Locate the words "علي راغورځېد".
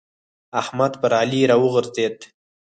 1.21-2.17